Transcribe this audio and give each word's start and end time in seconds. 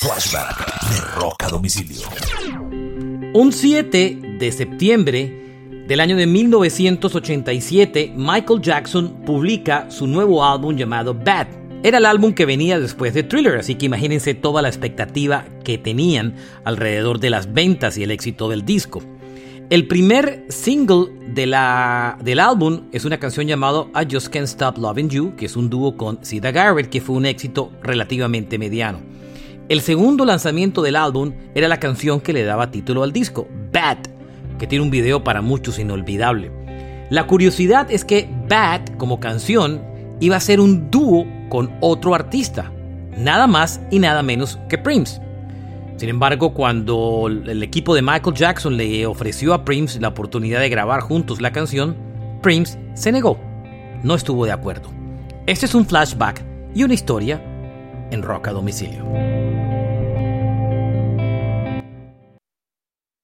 Flashback 0.00 0.88
de 0.88 1.20
Rock 1.20 1.44
a 1.44 1.48
Domicilio. 1.48 2.08
Un 3.34 3.52
7 3.52 4.18
de 4.38 4.50
septiembre 4.50 5.84
del 5.86 6.00
año 6.00 6.16
de 6.16 6.26
1987, 6.26 8.14
Michael 8.16 8.62
Jackson 8.62 9.22
publica 9.26 9.90
su 9.90 10.06
nuevo 10.06 10.42
álbum 10.42 10.74
llamado 10.74 11.12
Bad. 11.12 11.48
Era 11.82 11.98
el 11.98 12.06
álbum 12.06 12.32
que 12.32 12.46
venía 12.46 12.80
después 12.80 13.12
de 13.12 13.24
Thriller, 13.24 13.58
así 13.58 13.74
que 13.74 13.84
imagínense 13.84 14.32
toda 14.32 14.62
la 14.62 14.68
expectativa 14.68 15.44
que 15.64 15.76
tenían 15.76 16.34
alrededor 16.64 17.20
de 17.20 17.28
las 17.28 17.52
ventas 17.52 17.98
y 17.98 18.02
el 18.02 18.10
éxito 18.10 18.48
del 18.48 18.64
disco. 18.64 19.02
El 19.68 19.86
primer 19.86 20.46
single 20.48 21.08
de 21.34 21.44
la, 21.44 22.16
del 22.24 22.40
álbum 22.40 22.88
es 22.92 23.04
una 23.04 23.20
canción 23.20 23.46
llamada 23.46 23.84
I 23.94 24.10
Just 24.10 24.28
Can't 24.28 24.48
Stop 24.48 24.78
Loving 24.78 25.10
You, 25.10 25.36
que 25.36 25.44
es 25.44 25.56
un 25.56 25.68
dúo 25.68 25.98
con 25.98 26.24
Sida 26.24 26.52
Garrett, 26.52 26.88
que 26.88 27.02
fue 27.02 27.16
un 27.16 27.26
éxito 27.26 27.70
relativamente 27.82 28.56
mediano. 28.56 29.20
El 29.70 29.82
segundo 29.82 30.24
lanzamiento 30.24 30.82
del 30.82 30.96
álbum 30.96 31.32
era 31.54 31.68
la 31.68 31.78
canción 31.78 32.20
que 32.20 32.32
le 32.32 32.42
daba 32.42 32.72
título 32.72 33.04
al 33.04 33.12
disco, 33.12 33.46
Bad, 33.72 33.98
que 34.58 34.66
tiene 34.66 34.84
un 34.84 34.90
video 34.90 35.22
para 35.22 35.42
muchos 35.42 35.78
inolvidable. 35.78 36.50
La 37.08 37.28
curiosidad 37.28 37.88
es 37.88 38.04
que 38.04 38.28
Bad, 38.48 38.96
como 38.96 39.20
canción, 39.20 39.80
iba 40.18 40.34
a 40.34 40.40
ser 40.40 40.58
un 40.58 40.90
dúo 40.90 41.24
con 41.50 41.70
otro 41.78 42.16
artista, 42.16 42.72
nada 43.16 43.46
más 43.46 43.80
y 43.92 44.00
nada 44.00 44.24
menos 44.24 44.58
que 44.68 44.76
Prince. 44.76 45.22
Sin 45.98 46.08
embargo, 46.08 46.52
cuando 46.52 47.28
el 47.28 47.62
equipo 47.62 47.94
de 47.94 48.02
Michael 48.02 48.34
Jackson 48.34 48.76
le 48.76 49.06
ofreció 49.06 49.54
a 49.54 49.64
Prince 49.64 50.00
la 50.00 50.08
oportunidad 50.08 50.58
de 50.58 50.68
grabar 50.68 51.00
juntos 51.00 51.40
la 51.40 51.52
canción, 51.52 51.94
Prince 52.42 52.76
se 52.94 53.12
negó. 53.12 53.38
No 54.02 54.16
estuvo 54.16 54.46
de 54.46 54.50
acuerdo. 54.50 54.90
Este 55.46 55.66
es 55.66 55.76
un 55.76 55.86
flashback 55.86 56.42
y 56.74 56.82
una 56.82 56.94
historia 56.94 57.40
en 58.10 58.22
rock 58.22 58.48
domicilio. 58.48 59.69